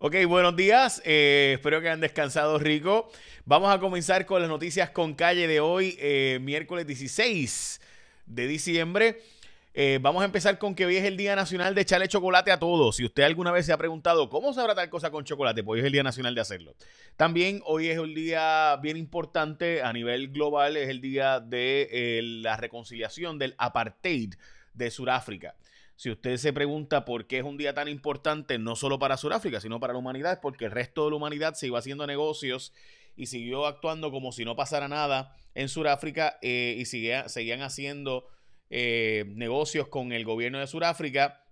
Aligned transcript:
Ok, 0.00 0.14
buenos 0.28 0.54
días. 0.54 1.02
Eh, 1.04 1.54
espero 1.56 1.80
que 1.80 1.88
hayan 1.88 2.00
descansado 2.00 2.56
rico. 2.60 3.10
Vamos 3.44 3.74
a 3.74 3.80
comenzar 3.80 4.26
con 4.26 4.40
las 4.40 4.48
noticias 4.48 4.90
con 4.90 5.14
calle 5.14 5.48
de 5.48 5.58
hoy, 5.58 5.96
eh, 5.98 6.38
miércoles 6.40 6.86
16 6.86 7.80
de 8.24 8.46
diciembre. 8.46 9.20
Eh, 9.74 9.98
vamos 10.00 10.22
a 10.22 10.26
empezar 10.26 10.56
con 10.56 10.76
que 10.76 10.86
hoy 10.86 10.98
es 10.98 11.04
el 11.04 11.16
Día 11.16 11.34
Nacional 11.34 11.74
de 11.74 11.80
echarle 11.80 12.06
chocolate 12.06 12.52
a 12.52 12.60
todos. 12.60 12.94
Si 12.94 13.04
usted 13.04 13.24
alguna 13.24 13.50
vez 13.50 13.66
se 13.66 13.72
ha 13.72 13.76
preguntado 13.76 14.30
cómo 14.30 14.52
sabrá 14.52 14.76
tal 14.76 14.88
cosa 14.88 15.10
con 15.10 15.24
chocolate, 15.24 15.64
pues 15.64 15.78
hoy 15.78 15.80
es 15.80 15.86
el 15.86 15.92
Día 15.92 16.04
Nacional 16.04 16.32
de 16.32 16.42
hacerlo. 16.42 16.76
También 17.16 17.60
hoy 17.64 17.88
es 17.88 17.98
un 17.98 18.14
día 18.14 18.76
bien 18.80 18.96
importante 18.96 19.82
a 19.82 19.92
nivel 19.92 20.28
global, 20.28 20.76
es 20.76 20.90
el 20.90 21.00
día 21.00 21.40
de 21.40 22.20
la 22.40 22.56
reconciliación 22.56 23.36
del 23.36 23.56
apartheid 23.58 24.34
de 24.74 24.92
Sudáfrica. 24.92 25.56
Si 25.98 26.10
usted 26.10 26.36
se 26.36 26.52
pregunta 26.52 27.04
por 27.04 27.26
qué 27.26 27.38
es 27.38 27.44
un 27.44 27.56
día 27.56 27.74
tan 27.74 27.88
importante, 27.88 28.56
no 28.56 28.76
solo 28.76 29.00
para 29.00 29.16
Sudáfrica, 29.16 29.60
sino 29.60 29.80
para 29.80 29.94
la 29.94 29.98
humanidad, 29.98 30.34
es 30.34 30.38
porque 30.38 30.66
el 30.66 30.70
resto 30.70 31.04
de 31.04 31.10
la 31.10 31.16
humanidad 31.16 31.54
se 31.54 31.66
iba 31.66 31.80
haciendo 31.80 32.06
negocios 32.06 32.72
y 33.16 33.26
siguió 33.26 33.66
actuando 33.66 34.12
como 34.12 34.30
si 34.30 34.44
no 34.44 34.54
pasara 34.54 34.86
nada 34.86 35.36
en 35.56 35.68
Sudáfrica 35.68 36.38
eh, 36.40 36.76
y 36.78 36.84
seguían 36.84 37.62
haciendo 37.62 38.28
eh, 38.70 39.24
negocios 39.34 39.88
con 39.88 40.12
el 40.12 40.24
gobierno 40.24 40.60
de 40.60 40.68
Sudáfrica, 40.68 41.44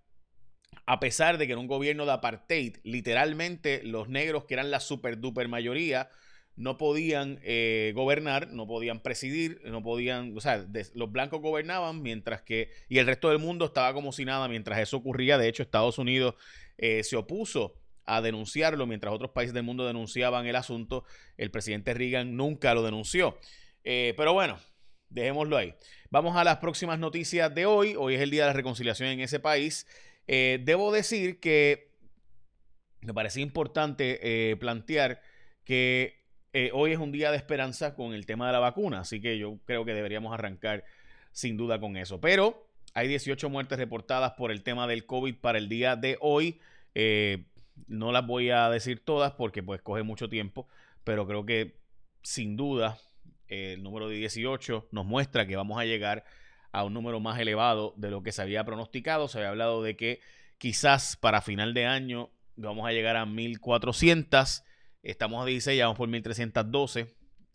a 0.86 1.00
pesar 1.00 1.38
de 1.38 1.46
que 1.46 1.54
era 1.54 1.60
un 1.60 1.66
gobierno 1.66 2.06
de 2.06 2.12
apartheid. 2.12 2.76
Literalmente, 2.84 3.82
los 3.82 4.08
negros, 4.08 4.44
que 4.44 4.54
eran 4.54 4.70
la 4.70 4.78
super 4.78 5.18
duper 5.18 5.48
mayoría, 5.48 6.08
no 6.56 6.78
podían 6.78 7.38
eh, 7.42 7.92
gobernar, 7.94 8.48
no 8.48 8.66
podían 8.66 9.00
presidir, 9.00 9.60
no 9.64 9.82
podían, 9.82 10.36
o 10.36 10.40
sea, 10.40 10.66
los 10.94 11.12
blancos 11.12 11.42
gobernaban 11.42 12.02
mientras 12.02 12.40
que, 12.42 12.70
y 12.88 12.98
el 12.98 13.06
resto 13.06 13.28
del 13.28 13.38
mundo 13.38 13.66
estaba 13.66 13.92
como 13.92 14.10
si 14.10 14.24
nada 14.24 14.48
mientras 14.48 14.78
eso 14.78 14.96
ocurría. 14.96 15.36
De 15.36 15.48
hecho, 15.48 15.62
Estados 15.62 15.98
Unidos 15.98 16.34
eh, 16.78 17.04
se 17.04 17.16
opuso 17.16 17.74
a 18.06 18.22
denunciarlo, 18.22 18.86
mientras 18.86 19.12
otros 19.12 19.32
países 19.32 19.52
del 19.52 19.64
mundo 19.64 19.86
denunciaban 19.86 20.46
el 20.46 20.56
asunto, 20.56 21.04
el 21.36 21.50
presidente 21.50 21.92
Reagan 21.92 22.36
nunca 22.36 22.72
lo 22.72 22.82
denunció. 22.82 23.38
Eh, 23.84 24.14
pero 24.16 24.32
bueno, 24.32 24.58
dejémoslo 25.10 25.58
ahí. 25.58 25.74
Vamos 26.08 26.36
a 26.36 26.44
las 26.44 26.56
próximas 26.58 26.98
noticias 26.98 27.54
de 27.54 27.66
hoy. 27.66 27.96
Hoy 27.98 28.14
es 28.14 28.22
el 28.22 28.30
día 28.30 28.44
de 28.44 28.48
la 28.48 28.54
reconciliación 28.54 29.10
en 29.10 29.20
ese 29.20 29.40
país. 29.40 29.86
debo 30.26 30.90
decir 30.90 31.38
que 31.38 31.90
me 33.02 33.12
parece 33.12 33.40
importante 33.40 34.56
plantear 34.58 35.20
que 35.64 36.25
eh, 36.58 36.70
hoy 36.72 36.92
es 36.92 36.98
un 36.98 37.12
día 37.12 37.30
de 37.30 37.36
esperanza 37.36 37.94
con 37.94 38.14
el 38.14 38.24
tema 38.24 38.46
de 38.46 38.54
la 38.54 38.60
vacuna, 38.60 39.00
así 39.00 39.20
que 39.20 39.36
yo 39.36 39.58
creo 39.66 39.84
que 39.84 39.92
deberíamos 39.92 40.32
arrancar 40.32 40.84
sin 41.30 41.58
duda 41.58 41.78
con 41.78 41.98
eso. 41.98 42.18
Pero 42.18 42.66
hay 42.94 43.08
18 43.08 43.50
muertes 43.50 43.76
reportadas 43.78 44.32
por 44.38 44.50
el 44.50 44.62
tema 44.62 44.86
del 44.86 45.04
COVID 45.04 45.34
para 45.34 45.58
el 45.58 45.68
día 45.68 45.96
de 45.96 46.16
hoy. 46.18 46.58
Eh, 46.94 47.44
no 47.88 48.10
las 48.10 48.26
voy 48.26 48.48
a 48.48 48.70
decir 48.70 49.04
todas 49.04 49.32
porque 49.32 49.62
pues 49.62 49.82
coge 49.82 50.02
mucho 50.02 50.30
tiempo, 50.30 50.66
pero 51.04 51.26
creo 51.26 51.44
que 51.44 51.76
sin 52.22 52.56
duda 52.56 52.96
eh, 53.48 53.74
el 53.74 53.82
número 53.82 54.08
de 54.08 54.16
18 54.16 54.88
nos 54.92 55.04
muestra 55.04 55.46
que 55.46 55.56
vamos 55.56 55.78
a 55.78 55.84
llegar 55.84 56.24
a 56.72 56.84
un 56.84 56.94
número 56.94 57.20
más 57.20 57.38
elevado 57.38 57.92
de 57.98 58.10
lo 58.10 58.22
que 58.22 58.32
se 58.32 58.40
había 58.40 58.64
pronosticado. 58.64 59.28
Se 59.28 59.36
había 59.36 59.50
hablado 59.50 59.82
de 59.82 59.94
que 59.94 60.20
quizás 60.56 61.18
para 61.18 61.42
final 61.42 61.74
de 61.74 61.84
año 61.84 62.30
vamos 62.56 62.88
a 62.88 62.92
llegar 62.92 63.16
a 63.16 63.26
1400 63.26 64.64
Estamos 65.06 65.40
a 65.40 65.46
16, 65.46 65.78
ya 65.78 65.84
vamos 65.84 65.98
por 65.98 66.08
1312. 66.08 67.14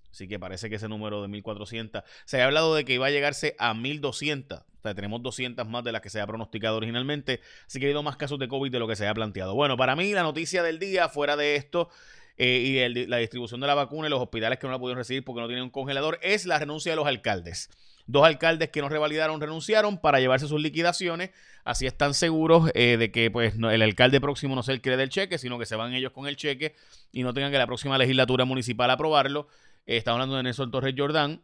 Así 0.09 0.27
que 0.27 0.39
parece 0.39 0.69
que 0.69 0.75
ese 0.75 0.87
número 0.87 1.21
de 1.21 1.27
1400. 1.27 2.03
Se 2.25 2.41
ha 2.41 2.45
hablado 2.45 2.75
de 2.75 2.85
que 2.85 2.93
iba 2.93 3.07
a 3.07 3.09
llegarse 3.09 3.55
a 3.59 3.73
1200. 3.73 4.59
O 4.59 4.81
sea, 4.81 4.95
tenemos 4.95 5.21
200 5.21 5.67
más 5.67 5.83
de 5.83 5.91
las 5.91 6.01
que 6.01 6.09
se 6.09 6.21
ha 6.21 6.27
pronosticado 6.27 6.77
originalmente. 6.77 7.41
Así 7.67 7.79
que 7.79 7.85
ha 7.85 7.89
habido 7.89 8.03
más 8.03 8.15
casos 8.15 8.39
de 8.39 8.47
COVID 8.47 8.71
de 8.71 8.79
lo 8.79 8.87
que 8.87 8.95
se 8.95 9.05
ha 9.05 9.13
planteado. 9.13 9.53
Bueno, 9.53 9.75
para 9.75 9.95
mí 9.95 10.13
la 10.13 10.23
noticia 10.23 10.63
del 10.63 10.79
día, 10.79 11.09
fuera 11.09 11.35
de 11.35 11.55
esto, 11.55 11.89
eh, 12.37 12.89
y 12.95 13.07
la 13.07 13.17
distribución 13.17 13.59
de 13.59 13.67
la 13.67 13.75
vacuna 13.75 14.07
en 14.07 14.11
los 14.11 14.21
hospitales 14.21 14.57
que 14.57 14.67
no 14.67 14.73
la 14.73 14.79
pudieron 14.79 14.97
recibir 14.97 15.23
porque 15.23 15.41
no 15.41 15.47
tienen 15.47 15.65
un 15.65 15.69
congelador, 15.69 16.19
es 16.21 16.45
la 16.45 16.57
renuncia 16.57 16.93
de 16.93 16.95
los 16.95 17.05
alcaldes. 17.05 17.69
Dos 18.11 18.25
alcaldes 18.25 18.69
que 18.69 18.81
no 18.81 18.89
revalidaron 18.89 19.39
renunciaron 19.39 19.97
para 19.97 20.19
llevarse 20.19 20.45
sus 20.47 20.61
liquidaciones. 20.61 21.31
Así 21.63 21.85
están 21.85 22.13
seguros 22.13 22.69
eh, 22.73 22.97
de 22.97 23.09
que 23.09 23.31
pues, 23.31 23.55
el 23.55 23.81
alcalde 23.81 24.19
próximo 24.19 24.53
no 24.53 24.63
sea 24.63 24.73
el 24.73 24.81
que 24.81 24.89
le 24.89 24.97
dé 24.97 25.03
el 25.03 25.09
cheque, 25.09 25.37
sino 25.37 25.57
que 25.57 25.65
se 25.65 25.77
van 25.77 25.93
ellos 25.93 26.11
con 26.11 26.27
el 26.27 26.35
cheque 26.35 26.75
y 27.13 27.23
no 27.23 27.33
tengan 27.33 27.51
que 27.51 27.57
la 27.57 27.67
próxima 27.67 27.97
legislatura 27.97 28.43
municipal 28.43 28.91
aprobarlo. 28.91 29.47
Eh, 29.85 29.95
estamos 29.95 30.17
hablando 30.17 30.35
de 30.35 30.43
Nelson 30.43 30.71
Torres 30.71 30.93
Jordán 30.97 31.41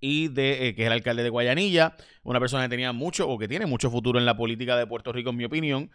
y 0.00 0.28
de 0.28 0.68
eh, 0.68 0.74
que 0.74 0.82
es 0.82 0.86
el 0.88 0.92
alcalde 0.92 1.22
de 1.22 1.30
Guayanilla, 1.30 1.96
una 2.24 2.40
persona 2.40 2.64
que 2.64 2.70
tenía 2.70 2.92
mucho 2.92 3.28
o 3.28 3.38
que 3.38 3.46
tiene 3.46 3.66
mucho 3.66 3.88
futuro 3.88 4.18
en 4.18 4.26
la 4.26 4.36
política 4.36 4.76
de 4.76 4.86
Puerto 4.86 5.12
Rico, 5.12 5.30
en 5.30 5.36
mi 5.36 5.44
opinión. 5.44 5.90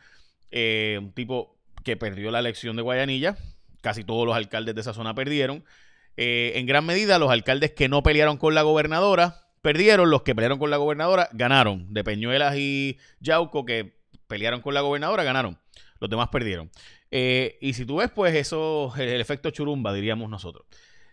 un 0.52 1.12
tipo 1.14 1.58
que 1.84 1.98
perdió 1.98 2.32
la 2.32 2.40
elección 2.40 2.78
de 2.78 2.84
Guayanilla. 2.84 3.36
Casi 3.82 4.06
todos 4.06 4.26
los 4.26 4.36
alcaldes 4.36 4.76
de 4.76 4.82
esa 4.82 4.94
zona 4.94 5.14
perdieron. 5.14 5.66
Eh, 6.18 6.54
en 6.56 6.66
gran 6.66 6.86
medida, 6.86 7.20
los 7.20 7.32
alcaldes 7.32 7.72
que 7.72 7.90
no 7.90 8.04
pelearon 8.04 8.38
con 8.38 8.54
la 8.54 8.62
gobernadora 8.62 9.48
perdieron, 9.62 10.10
los 10.10 10.24
que 10.24 10.36
pelearon 10.36 10.60
con 10.60 10.70
la 10.70 10.78
gobernadora 10.78 11.30
ganaron. 11.34 11.94
De 11.94 12.04
Peñuelas 12.04 12.56
y 12.58 12.98
Yauco, 13.20 13.66
que 13.66 14.00
pelearon 14.28 14.62
con 14.62 14.74
la 14.74 14.82
gobernadora, 14.82 15.24
ganaron. 15.24 15.60
Los 16.00 16.10
demás 16.10 16.30
perdieron. 16.30 16.72
Eh, 17.12 17.58
y 17.62 17.74
si 17.74 17.86
tú 17.86 17.98
ves, 17.98 18.10
pues 18.12 18.36
eso, 18.36 18.94
el, 18.98 19.10
el 19.10 19.22
efecto 19.22 19.50
churumba, 19.52 19.94
diríamos 19.94 20.30
nosotros. 20.30 20.66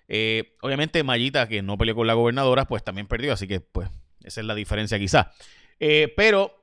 Eh, 0.09 0.57
obviamente, 0.63 1.03
Mayita, 1.03 1.49
que 1.49 1.61
no 1.63 1.77
peleó 1.77 1.95
con 1.95 2.07
la 2.07 2.15
gobernadora, 2.15 2.65
pues 2.65 2.83
también 2.83 3.07
perdió, 3.07 3.33
así 3.33 3.47
que, 3.47 3.61
pues, 3.61 3.91
esa 4.23 4.41
es 4.41 4.47
la 4.47 4.55
diferencia 4.55 4.99
quizá. 4.99 5.33
pero 6.17 6.55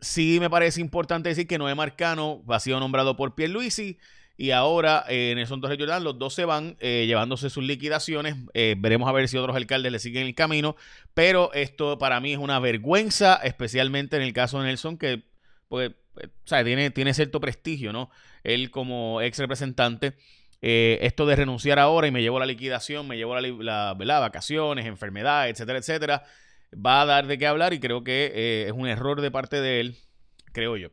sí 0.00 0.38
me 0.40 0.50
parece 0.50 0.80
importante 0.80 1.28
decir 1.28 1.46
que 1.46 1.58
Noé 1.58 1.74
Marcano 1.74 2.42
ha 2.48 2.60
sido 2.60 2.80
nombrado 2.80 3.16
por 3.16 3.34
Pierluisi 3.34 3.98
y 4.40 4.52
ahora 4.52 5.04
eh, 5.06 5.34
Nelson 5.36 5.60
Torres 5.60 5.76
Jordán, 5.76 6.02
los 6.02 6.18
dos 6.18 6.32
se 6.32 6.46
van 6.46 6.74
eh, 6.80 7.04
llevándose 7.06 7.50
sus 7.50 7.62
liquidaciones. 7.62 8.36
Eh, 8.54 8.74
veremos 8.78 9.06
a 9.06 9.12
ver 9.12 9.28
si 9.28 9.36
otros 9.36 9.54
alcaldes 9.54 9.92
le 9.92 9.98
siguen 9.98 10.26
el 10.26 10.34
camino. 10.34 10.76
Pero 11.12 11.52
esto 11.52 11.98
para 11.98 12.20
mí 12.20 12.32
es 12.32 12.38
una 12.38 12.58
vergüenza, 12.58 13.34
especialmente 13.44 14.16
en 14.16 14.22
el 14.22 14.32
caso 14.32 14.58
de 14.58 14.68
Nelson, 14.68 14.96
que 14.96 15.24
pues, 15.68 15.92
Tiene, 16.46 16.90
tiene 16.90 17.12
cierto 17.12 17.38
prestigio, 17.38 17.92
¿no? 17.92 18.10
Él 18.42 18.70
como 18.70 19.20
ex 19.20 19.36
representante. 19.36 20.16
esto 20.62 21.26
de 21.26 21.36
renunciar 21.36 21.78
ahora 21.78 22.06
y 22.06 22.10
me 22.10 22.22
llevo 22.22 22.38
la 22.38 22.46
liquidación, 22.46 23.06
me 23.06 23.18
llevo 23.18 23.38
la, 23.38 23.94
la 23.94 24.20
vacaciones, 24.20 24.86
enfermedad, 24.86 25.50
etcétera, 25.50 25.80
etcétera, 25.80 26.24
va 26.74 27.02
a 27.02 27.04
dar 27.04 27.26
de 27.26 27.36
qué 27.36 27.46
hablar 27.46 27.74
y 27.74 27.78
creo 27.78 28.04
que 28.04 28.64
es 28.66 28.72
un 28.72 28.88
error 28.88 29.20
de 29.20 29.30
parte 29.30 29.60
de 29.60 29.80
él, 29.80 29.96
creo 30.54 30.78
yo. 30.78 30.88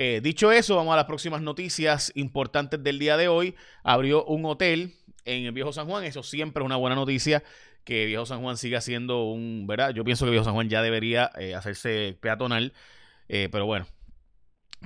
Eh, 0.00 0.20
dicho 0.22 0.52
eso, 0.52 0.76
vamos 0.76 0.92
a 0.92 0.96
las 0.96 1.06
próximas 1.06 1.42
noticias 1.42 2.12
importantes 2.14 2.80
del 2.84 3.00
día 3.00 3.16
de 3.16 3.26
hoy. 3.26 3.56
Abrió 3.82 4.24
un 4.24 4.44
hotel 4.44 4.94
en 5.24 5.44
el 5.44 5.50
Viejo 5.50 5.72
San 5.72 5.88
Juan. 5.88 6.04
Eso 6.04 6.22
siempre 6.22 6.62
es 6.62 6.66
una 6.66 6.76
buena 6.76 6.94
noticia. 6.94 7.42
Que 7.82 8.06
Viejo 8.06 8.24
San 8.24 8.40
Juan 8.40 8.56
siga 8.56 8.80
siendo 8.80 9.24
un, 9.24 9.66
¿verdad? 9.66 9.90
Yo 9.90 10.04
pienso 10.04 10.24
que 10.24 10.30
Viejo 10.30 10.44
San 10.44 10.54
Juan 10.54 10.68
ya 10.68 10.82
debería 10.82 11.32
eh, 11.36 11.56
hacerse 11.56 12.16
peatonal. 12.20 12.74
Eh, 13.28 13.48
pero 13.50 13.66
bueno, 13.66 13.88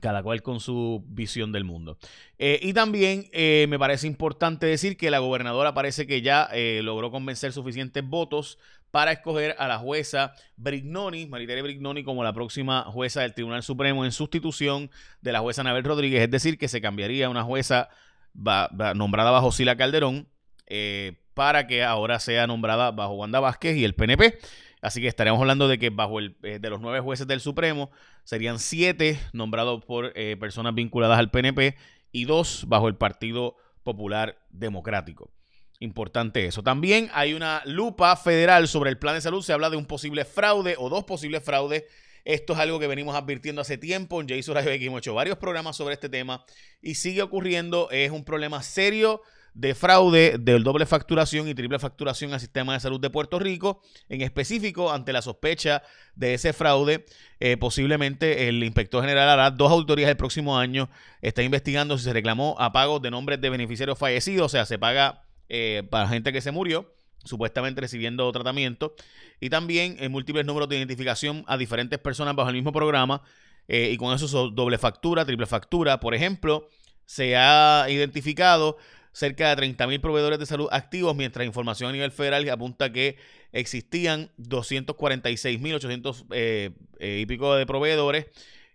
cada 0.01 0.23
cual 0.23 0.43
con 0.43 0.61
su 0.61 1.05
visión 1.09 1.53
del 1.53 1.65
mundo. 1.65 1.99
y 2.39 2.73
también 2.73 3.29
me 3.33 3.79
parece 3.79 4.07
importante 4.07 4.67
decir 4.67 4.97
que 4.97 5.11
la 5.11 5.19
gobernadora 5.19 5.75
parece 5.75 6.07
que 6.07 6.23
ya 6.23 6.49
logró 6.83 7.11
convencer 7.11 7.53
suficientes 7.53 8.03
votos 8.05 8.59
para 8.93 9.11
escoger 9.11 9.57
a 9.59 9.67
la 9.67 9.79
jueza 9.79 10.35
Brignoni, 10.57 11.27
Maritere 11.27 11.63
Brignoni, 11.63 12.05
como 12.05 12.23
la 12.23 12.35
próxima 12.35 12.83
jueza 12.83 13.23
del 13.23 13.35
Tribunal 13.35 13.63
Supremo 13.63 14.05
en 14.05 14.13
sustitución 14.13 14.91
de 15.23 15.33
la 15.33 15.41
jueza 15.41 15.63
Anabel 15.63 15.83
Rodríguez. 15.83 16.23
Es 16.23 16.31
decir, 16.31 16.59
que 16.59 16.69
se 16.69 16.81
cambiaría 16.81 17.31
una 17.31 17.43
jueza 17.43 17.89
nombrada 18.35 19.31
bajo 19.31 19.51
Sila 19.51 19.77
Calderón 19.77 20.29
eh, 20.67 21.15
para 21.33 21.67
que 21.67 21.83
ahora 21.83 22.21
sea 22.21 22.47
nombrada 22.47 22.91
bajo 22.91 23.15
Wanda 23.15 23.41
Vázquez 23.41 23.77
y 23.79 23.85
el 23.85 23.95
PNP. 23.95 24.39
Así 24.83 25.01
que 25.01 25.07
estaríamos 25.07 25.41
hablando 25.41 25.69
de 25.69 25.79
que 25.79 25.91
bajo 25.91 26.19
el 26.19 26.37
eh, 26.43 26.59
de 26.59 26.69
los 26.69 26.81
nueve 26.81 27.01
jueces 27.01 27.29
del 27.29 27.41
Supremo 27.41 27.91
serían 28.25 28.59
siete 28.59 29.19
nombrados 29.33 29.85
por 29.85 30.13
eh, 30.17 30.37
personas 30.39 30.75
vinculadas 30.75 31.21
al 31.21 31.31
PNP 31.31 31.77
y 32.11 32.25
dos 32.25 32.65
bajo 32.67 32.89
el 32.89 32.97
Partido 32.97 33.57
Popular 33.85 34.39
Democrático. 34.51 35.31
Importante 35.79 36.47
eso. 36.47 36.63
También 36.63 37.11
hay 37.15 37.33
una 37.33 37.63
lupa 37.65 38.15
federal 38.17 38.67
sobre 38.67 38.91
el 38.91 38.99
plan 38.99 39.15
de 39.15 39.21
salud. 39.21 39.43
Se 39.43 39.53
habla 39.53 39.71
de 39.71 39.77
un 39.77 39.87
posible 39.87 40.25
fraude 40.25 40.75
o 40.77 40.89
dos 40.89 41.05
posibles 41.05 41.45
fraudes. 41.45 41.85
Esto 42.25 42.53
es 42.53 42.59
algo 42.59 42.79
que 42.79 42.87
venimos 42.87 43.15
advirtiendo 43.17 43.63
hace 43.63 43.79
tiempo. 43.79 44.21
En 44.21 44.29
Jason 44.29 44.55
Radio 44.55 44.71
hemos 44.73 44.99
hecho 44.99 45.15
varios 45.15 45.39
programas 45.39 45.77
sobre 45.77 45.95
este 45.95 46.09
tema 46.09 46.45
y 46.81 46.97
sigue 46.97 47.23
ocurriendo. 47.23 47.89
Es 47.91 48.11
un 48.11 48.25
problema 48.25 48.63
serio 48.63 49.23
de 49.55 49.75
fraude 49.75 50.37
del 50.39 50.63
doble 50.63 50.87
facturación 50.87 51.49
y 51.49 51.55
triple 51.55 51.79
facturación 51.79 52.33
al 52.33 52.41
sistema 52.41 52.73
de 52.73 52.81
salud 52.81 53.01
de 53.01 53.11
Puerto 53.11 53.39
Rico. 53.39 53.83
En 54.09 54.23
específico, 54.23 54.91
ante 54.91 55.13
la 55.13 55.23
sospecha 55.23 55.83
de 56.15 56.35
ese 56.35 56.53
fraude, 56.53 57.05
eh, 57.41 57.57
posiblemente 57.57 58.49
el 58.49 58.63
inspector 58.65 59.03
general 59.03 59.29
hará 59.29 59.51
dos 59.51 59.71
auditorías 59.71 60.11
el 60.11 60.17
próximo 60.17 60.59
año. 60.59 60.89
Está 61.21 61.43
investigando 61.43 61.99
si 61.99 62.05
se 62.05 62.13
reclamó 62.13 62.57
a 62.59 62.73
pagos 62.73 63.03
de 63.03 63.11
nombres 63.11 63.41
de 63.41 63.51
beneficiarios 63.51 63.99
fallecidos, 63.99 64.47
o 64.47 64.49
sea, 64.49 64.65
se 64.65 64.79
paga 64.79 65.25
eh, 65.49 65.83
para 65.91 66.09
gente 66.09 66.33
que 66.33 66.41
se 66.41 66.51
murió, 66.51 66.95
supuestamente 67.25 67.81
recibiendo 67.81 68.31
tratamiento, 68.33 68.95
y 69.39 69.51
también 69.51 69.97
en 70.01 70.11
múltiples 70.11 70.47
números 70.47 70.69
de 70.69 70.79
identificación 70.79 71.45
a 71.47 71.57
diferentes 71.57 71.99
personas 71.99 72.35
bajo 72.35 72.49
el 72.49 72.57
mismo 72.57 72.73
programa, 72.73 73.23
eh, 73.69 73.91
y 73.93 73.97
con 73.97 74.15
eso 74.15 74.51
doble 74.51 74.79
factura, 74.79 75.25
triple 75.25 75.47
factura. 75.47 76.01
Por 76.01 76.15
ejemplo, 76.15 76.69
se 77.05 77.37
ha 77.37 77.87
identificado 77.89 78.77
cerca 79.13 79.55
de 79.55 79.63
30.000 79.63 80.01
proveedores 80.01 80.39
de 80.39 80.47
salud 80.47 80.69
activos, 80.71 81.15
mientras 81.15 81.47
información 81.47 81.91
a 81.91 81.93
nivel 81.93 82.11
federal 82.11 82.49
apunta 82.49 82.93
que 82.93 83.17
existían 83.53 84.31
246.800 84.39 86.27
eh, 86.31 86.71
eh, 86.99 87.19
y 87.21 87.27
pico 87.27 87.55
de 87.55 87.67
proveedores 87.67 88.27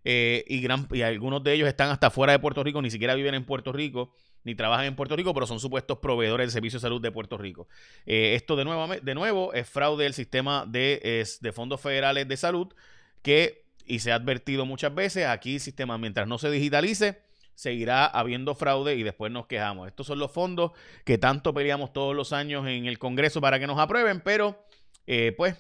eh, 0.04 0.46
y, 0.48 0.62
gran, 0.62 0.88
y 0.92 1.02
algunos 1.02 1.44
de 1.44 1.54
ellos 1.54 1.68
están 1.68 1.90
hasta 1.90 2.10
fuera 2.10 2.34
de 2.34 2.40
Puerto 2.40 2.64
Rico, 2.64 2.82
ni 2.82 2.92
siquiera 2.92 3.16
viven 3.16 3.34
en 3.34 3.46
Puerto 3.46 3.74
Rico 3.74 4.14
ni 4.44 4.56
trabajan 4.56 4.86
en 4.86 4.96
Puerto 4.96 5.18
Rico, 5.18 5.34
pero 5.34 5.46
son 5.46 5.60
supuestos 5.60 5.98
proveedores 5.98 6.48
de 6.48 6.52
servicios 6.52 6.82
de 6.82 6.86
salud 6.86 7.02
de 7.02 7.12
Puerto 7.12 7.38
Rico. 7.38 7.68
Eh, 8.06 8.34
esto 8.36 8.56
de 8.56 8.64
nuevo, 8.64 8.88
de 8.88 9.14
nuevo 9.14 9.52
es 9.54 9.68
fraude 9.68 10.06
del 10.06 10.14
sistema 10.14 10.66
de, 10.66 11.28
de 11.42 11.52
fondos 11.52 11.82
federales 11.82 12.30
de 12.30 12.38
salud 12.38 12.74
que, 13.22 13.66
y 13.86 14.00
se 14.00 14.14
ha 14.14 14.16
advertido 14.16 14.66
muchas 14.66 14.96
veces, 14.96 15.26
aquí 15.26 15.56
el 15.56 15.60
sistema, 15.60 15.98
mientras 15.98 16.30
no 16.30 16.38
se 16.38 16.50
digitalice, 16.50 17.20
seguirá 17.58 18.06
habiendo 18.06 18.54
fraude 18.54 18.96
y 18.96 19.04
después 19.04 19.32
nos 19.32 19.48
quejamos. 19.48 19.88
Estos 19.88 20.06
son 20.06 20.20
los 20.20 20.32
fondos 20.32 20.74
que 21.04 21.18
tanto 21.18 21.56
peleamos 21.56 21.92
todos 21.92 22.16
los 22.16 22.32
años 22.32 22.68
en 22.68 22.86
el 22.86 23.00
Congreso 23.00 23.42
para 23.42 23.60
que 23.60 23.66
nos 23.66 23.80
aprueben, 23.80 24.22
pero 24.22 24.64
eh, 25.08 25.34
pues 25.36 25.56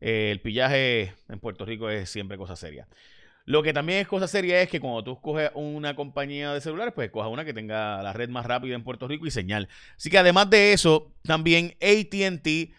eh, 0.00 0.30
el 0.32 0.40
pillaje 0.40 1.14
en 1.28 1.38
Puerto 1.38 1.64
Rico 1.64 1.88
es 1.88 2.10
siempre 2.10 2.36
cosa 2.36 2.56
seria. 2.56 2.88
Lo 3.44 3.62
que 3.62 3.72
también 3.72 4.00
es 4.00 4.08
cosa 4.08 4.26
seria 4.26 4.60
es 4.60 4.68
que 4.68 4.80
cuando 4.80 5.04
tú 5.04 5.12
escoges 5.12 5.52
una 5.54 5.94
compañía 5.94 6.52
de 6.52 6.60
celulares, 6.60 6.92
pues 6.92 7.06
escojas 7.06 7.30
una 7.30 7.44
que 7.44 7.54
tenga 7.54 8.02
la 8.02 8.12
red 8.12 8.28
más 8.28 8.44
rápida 8.44 8.74
en 8.74 8.82
Puerto 8.82 9.06
Rico 9.06 9.26
y 9.26 9.30
señal. 9.30 9.68
Así 9.96 10.10
que 10.10 10.18
además 10.18 10.50
de 10.50 10.72
eso, 10.72 11.14
también 11.22 11.76
ATT 11.80 12.74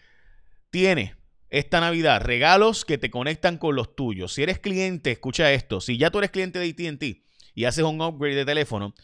tiene 0.68 1.14
esta 1.48 1.80
Navidad 1.80 2.20
regalos 2.20 2.84
que 2.84 2.98
te 2.98 3.10
conectan 3.10 3.56
con 3.56 3.74
los 3.74 3.96
tuyos. 3.96 4.34
Si 4.34 4.42
eres 4.42 4.58
cliente, 4.58 5.12
escucha 5.12 5.50
esto, 5.50 5.80
si 5.80 5.96
ya 5.96 6.10
tú 6.10 6.18
eres 6.18 6.30
cliente 6.30 6.58
de 6.58 6.68
ATT 6.68 7.31
y 7.54 7.64
haces 7.64 7.84
un 7.84 8.00
upgrade 8.00 8.34
de 8.34 8.44
teléfono, 8.44 8.94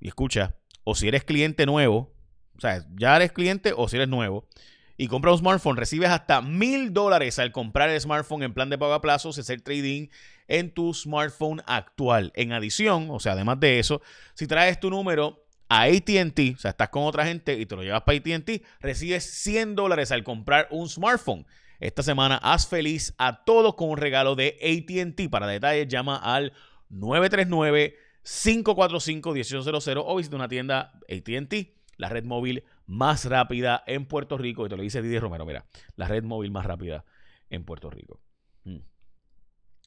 y 0.00 0.08
escucha, 0.08 0.56
o 0.84 0.94
si 0.94 1.08
eres 1.08 1.24
cliente 1.24 1.66
nuevo, 1.66 2.14
o 2.56 2.60
sea, 2.60 2.86
ya 2.94 3.16
eres 3.16 3.32
cliente 3.32 3.72
o 3.76 3.88
si 3.88 3.96
eres 3.96 4.08
nuevo, 4.08 4.48
y 4.96 5.08
compras 5.08 5.32
un 5.34 5.38
smartphone, 5.40 5.76
recibes 5.76 6.10
hasta 6.10 6.40
mil 6.40 6.92
dólares 6.92 7.38
al 7.38 7.50
comprar 7.50 7.90
el 7.90 8.00
smartphone 8.00 8.44
en 8.44 8.54
plan 8.54 8.70
de 8.70 8.78
pago 8.78 8.94
a 8.94 9.00
plazos, 9.00 9.38
hacer 9.38 9.60
trading 9.60 10.08
en 10.46 10.72
tu 10.72 10.94
smartphone 10.94 11.62
actual. 11.66 12.32
En 12.36 12.52
adición, 12.52 13.08
o 13.10 13.18
sea, 13.18 13.32
además 13.32 13.58
de 13.58 13.80
eso, 13.80 14.02
si 14.34 14.46
traes 14.46 14.78
tu 14.78 14.90
número 14.90 15.44
a 15.68 15.84
ATT, 15.84 16.54
o 16.54 16.58
sea, 16.58 16.70
estás 16.70 16.90
con 16.90 17.04
otra 17.04 17.26
gente 17.26 17.58
y 17.58 17.66
te 17.66 17.74
lo 17.74 17.82
llevas 17.82 18.02
para 18.02 18.18
ATT, 18.18 18.62
recibes 18.80 19.24
100 19.24 19.74
dólares 19.74 20.12
al 20.12 20.22
comprar 20.22 20.68
un 20.70 20.88
smartphone. 20.88 21.46
Esta 21.80 22.02
semana 22.02 22.36
haz 22.36 22.68
feliz 22.68 23.14
a 23.18 23.44
todos 23.44 23.74
con 23.74 23.90
un 23.90 23.96
regalo 23.96 24.36
de 24.36 24.56
ATT. 24.62 25.28
Para 25.28 25.46
detalles, 25.46 25.88
llama 25.88 26.16
al 26.16 26.52
939 26.94 27.96
545 28.22 29.32
1800 29.32 29.88
o 30.06 30.16
visita 30.16 30.36
una 30.36 30.48
tienda 30.48 30.92
ATT, 31.08 31.54
la 31.96 32.08
red 32.08 32.24
móvil 32.24 32.64
más 32.86 33.24
rápida 33.26 33.82
en 33.86 34.06
Puerto 34.06 34.38
Rico. 34.38 34.64
Y 34.66 34.68
te 34.68 34.76
lo 34.76 34.82
dice 34.82 35.02
Didier 35.02 35.22
Romero, 35.22 35.44
mira, 35.44 35.66
la 35.96 36.08
red 36.08 36.22
móvil 36.22 36.50
más 36.50 36.64
rápida 36.64 37.04
en 37.50 37.64
Puerto 37.64 37.90
Rico. 37.90 38.20
Mm. 38.64 38.78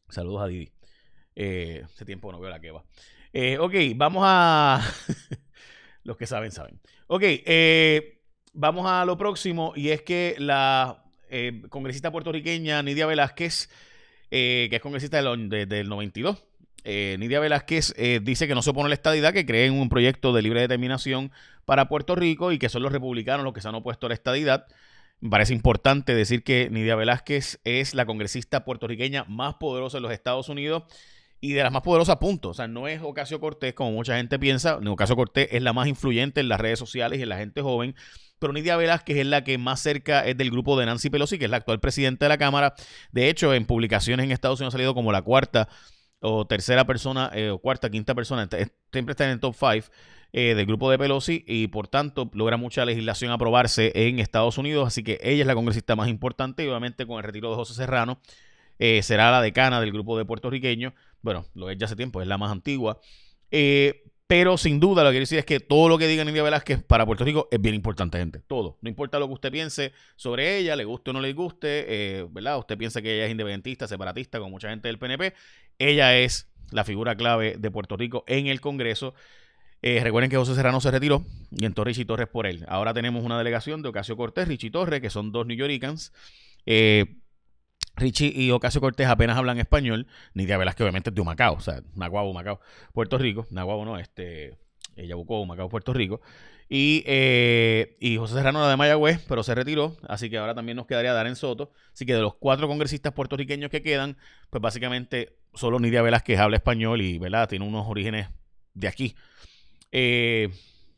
Saludos 0.09 0.43
a 0.43 0.47
Didi. 0.47 0.71
Eh, 1.35 1.81
hace 1.85 2.05
tiempo 2.05 2.31
no 2.31 2.39
veo 2.39 2.49
la 2.49 2.59
que 2.59 2.71
va. 2.71 2.83
Eh, 3.33 3.57
ok, 3.59 3.73
vamos 3.95 4.23
a... 4.25 4.81
Los 6.03 6.15
que 6.15 6.25
saben, 6.25 6.51
saben. 6.51 6.79
Ok, 7.07 7.23
eh, 7.23 8.21
vamos 8.53 8.89
a 8.89 9.03
lo 9.03 9.17
próximo 9.17 9.73
y 9.75 9.89
es 9.89 10.01
que 10.03 10.35
la 10.39 11.03
congresista 11.69 12.09
puertorriqueña 12.09 12.81
Nidia 12.81 13.05
Velázquez, 13.05 13.69
que 14.29 14.69
es 14.71 14.81
congresista 14.81 15.21
del, 15.21 15.49
del 15.49 15.89
92, 15.89 16.47
Nidia 16.87 17.41
Velázquez 17.41 17.93
dice 18.21 18.47
que 18.47 18.55
no 18.55 18.61
se 18.61 18.69
opone 18.69 18.85
a 18.85 18.89
la 18.89 18.95
estadidad, 18.95 19.33
que 19.33 19.45
cree 19.45 19.65
en 19.65 19.73
un 19.73 19.89
proyecto 19.89 20.31
de 20.31 20.41
libre 20.41 20.61
determinación 20.61 21.31
para 21.65 21.89
Puerto 21.89 22.15
Rico 22.15 22.53
y 22.53 22.59
que 22.59 22.69
son 22.69 22.81
los 22.81 22.93
republicanos 22.93 23.43
los 23.43 23.53
que 23.53 23.59
se 23.59 23.67
han 23.67 23.75
opuesto 23.75 24.05
a 24.05 24.09
la 24.09 24.15
estadidad. 24.15 24.67
Me 25.19 25.29
parece 25.29 25.53
importante 25.53 26.15
decir 26.15 26.43
que 26.43 26.69
Nidia 26.69 26.95
Velázquez 26.95 27.59
es 27.63 27.93
la 27.93 28.05
congresista 28.05 28.63
puertorriqueña 28.63 29.25
más 29.27 29.55
poderosa 29.55 29.97
de 29.97 30.01
los 30.01 30.11
Estados 30.11 30.47
Unidos 30.47 30.83
y 31.41 31.53
de 31.53 31.63
las 31.63 31.71
más 31.71 31.81
poderosas, 31.81 32.17
punto. 32.17 32.49
O 32.49 32.53
sea, 32.53 32.67
no 32.67 32.87
es 32.87 33.01
Ocasio 33.01 33.39
Cortés 33.39 33.73
como 33.73 33.91
mucha 33.91 34.15
gente 34.15 34.39
piensa. 34.39 34.77
Ocasio 34.77 35.15
Cortés 35.15 35.49
es 35.51 35.61
la 35.61 35.73
más 35.73 35.87
influyente 35.87 36.39
en 36.39 36.49
las 36.49 36.59
redes 36.61 36.79
sociales 36.79 37.19
y 37.19 37.23
en 37.23 37.29
la 37.29 37.37
gente 37.37 37.61
joven. 37.61 37.95
Pero 38.39 38.53
Nidia 38.53 38.77
Velázquez 38.77 39.17
es 39.17 39.25
la 39.25 39.43
que 39.43 39.57
más 39.57 39.79
cerca 39.81 40.25
es 40.25 40.37
del 40.37 40.51
grupo 40.51 40.79
de 40.79 40.85
Nancy 40.85 41.09
Pelosi, 41.09 41.37
que 41.39 41.45
es 41.45 41.51
la 41.51 41.57
actual 41.57 41.79
presidenta 41.79 42.25
de 42.25 42.29
la 42.29 42.37
Cámara. 42.37 42.75
De 43.11 43.27
hecho, 43.27 43.53
en 43.53 43.65
publicaciones 43.65 44.23
en 44.23 44.31
Estados 44.31 44.59
Unidos 44.59 44.75
ha 44.75 44.77
salido 44.77 44.93
como 44.93 45.11
la 45.11 45.23
cuarta 45.23 45.67
o 46.19 46.45
tercera 46.45 46.85
persona, 46.85 47.31
eh, 47.33 47.49
o 47.49 47.59
cuarta, 47.59 47.89
quinta 47.89 48.15
persona. 48.15 48.47
Siempre 48.91 49.11
está 49.11 49.25
en 49.25 49.31
el 49.31 49.39
top 49.39 49.55
five 49.55 49.85
eh, 50.33 50.55
del 50.55 50.65
grupo 50.65 50.91
de 50.91 50.97
Pelosi 50.97 51.43
y 51.47 51.67
por 51.67 51.87
tanto 51.87 52.29
logra 52.33 52.57
mucha 52.57 52.83
legislación 52.83 53.31
aprobarse 53.31 53.91
en 53.95 54.19
Estados 54.19 54.57
Unidos, 54.57 54.87
así 54.87 55.01
que 55.01 55.19
ella 55.23 55.41
es 55.41 55.47
la 55.47 55.55
congresista 55.55 55.95
más 55.95 56.09
importante 56.09 56.65
y 56.65 56.67
obviamente 56.67 57.07
con 57.07 57.17
el 57.17 57.23
retiro 57.23 57.49
de 57.49 57.55
José 57.55 57.73
Serrano 57.73 58.19
eh, 58.77 59.01
será 59.03 59.31
la 59.31 59.41
decana 59.41 59.79
del 59.79 59.91
grupo 59.93 60.17
de 60.17 60.25
puertorriqueños, 60.25 60.93
bueno, 61.21 61.45
lo 61.53 61.69
es 61.69 61.77
ya 61.77 61.85
hace 61.85 61.95
tiempo, 61.95 62.21
es 62.21 62.27
la 62.27 62.37
más 62.37 62.51
antigua, 62.51 62.99
eh, 63.51 64.06
pero 64.27 64.57
sin 64.57 64.79
duda 64.79 65.03
lo 65.03 65.09
que 65.09 65.13
quiero 65.13 65.23
decir 65.23 65.39
es 65.39 65.45
que 65.45 65.59
todo 65.59 65.89
lo 65.89 65.97
que 65.97 66.07
diga 66.07 66.23
Nidia 66.23 66.43
Velázquez 66.43 66.83
para 66.83 67.05
Puerto 67.05 67.23
Rico 67.23 67.47
es 67.49 67.59
bien 67.59 67.73
importante, 67.73 68.17
gente. 68.17 68.41
Todo. 68.45 68.77
No 68.81 68.89
importa 68.89 69.19
lo 69.19 69.27
que 69.27 69.33
usted 69.33 69.51
piense 69.51 69.93
sobre 70.15 70.57
ella, 70.57 70.75
le 70.75 70.85
guste 70.85 71.11
o 71.11 71.13
no 71.13 71.21
le 71.21 71.33
guste, 71.33 72.27
¿verdad? 72.31 72.59
Usted 72.59 72.77
piensa 72.77 73.01
que 73.01 73.15
ella 73.15 73.25
es 73.25 73.31
independentista, 73.31 73.87
separatista, 73.87 74.39
como 74.39 74.51
mucha 74.51 74.69
gente 74.69 74.89
del 74.89 74.99
PNP. 74.99 75.33
Ella 75.79 76.17
es 76.17 76.49
la 76.71 76.83
figura 76.83 77.15
clave 77.15 77.55
de 77.57 77.71
Puerto 77.71 77.97
Rico 77.97 78.23
en 78.27 78.47
el 78.47 78.61
Congreso. 78.61 79.13
Eh, 79.81 79.99
recuerden 80.03 80.29
que 80.29 80.37
José 80.37 80.55
Serrano 80.55 80.81
se 80.81 80.91
retiró 80.91 81.23
y 81.51 81.65
entró 81.65 81.83
Richie 81.83 82.05
Torres 82.05 82.27
por 82.27 82.47
él. 82.47 82.65
Ahora 82.67 82.93
tenemos 82.93 83.23
una 83.23 83.37
delegación 83.37 83.81
de 83.81 83.89
Ocasio 83.89 84.17
Cortés, 84.17 84.47
Richie 84.47 84.71
Torres, 84.71 85.01
que 85.01 85.09
son 85.09 85.31
dos 85.31 85.45
New 85.45 85.55
Yorkers. 85.55 86.11
Eh, 86.65 87.17
Richie 87.97 88.31
y 88.33 88.51
Ocasio 88.51 88.79
Cortés 88.79 89.07
apenas 89.07 89.37
hablan 89.37 89.59
español. 89.59 90.07
Nidia 90.33 90.57
Velázquez, 90.57 90.83
obviamente, 90.83 91.09
es 91.09 91.15
de 91.15 91.23
Macao, 91.23 91.55
o 91.55 91.59
sea, 91.59 91.81
Naguabo, 91.95 92.33
Macao, 92.33 92.59
Puerto 92.93 93.17
Rico. 93.17 93.45
Naguabo 93.49 93.83
no, 93.85 93.97
este, 93.97 94.57
Yabucó, 94.95 95.45
Macao, 95.45 95.67
Puerto 95.69 95.93
Rico. 95.93 96.21
Y, 96.69 97.03
eh, 97.05 97.95
y 97.99 98.17
José 98.17 98.35
Serrano 98.35 98.59
era 98.59 98.69
de 98.69 98.75
Mayagüez, 98.75 99.23
pero 99.27 99.41
se 99.41 99.55
retiró, 99.55 99.95
así 100.07 100.29
que 100.29 100.37
ahora 100.37 100.53
también 100.53 100.75
nos 100.75 100.85
quedaría 100.85 101.13
Darren 101.13 101.35
Soto. 101.35 101.71
Así 101.93 102.05
que 102.05 102.13
de 102.13 102.21
los 102.21 102.35
cuatro 102.35 102.67
congresistas 102.67 103.13
puertorriqueños 103.13 103.71
que 103.71 103.81
quedan, 103.81 104.17
pues 104.49 104.61
básicamente 104.61 105.37
solo 105.53 105.79
Nidia 105.79 106.01
Velázquez 106.01 106.39
habla 106.39 106.57
español 106.57 107.01
y, 107.01 107.17
¿verdad? 107.17 107.47
Tiene 107.47 107.65
unos 107.65 107.87
orígenes 107.87 108.27
de 108.73 108.87
aquí. 108.87 109.15
Eh, 109.91 110.49